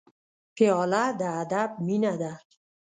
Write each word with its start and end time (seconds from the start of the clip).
پیاله 0.55 1.03
د 1.19 1.21
ادب 1.41 1.69
مینه 1.85 2.13
ده. 2.21 2.33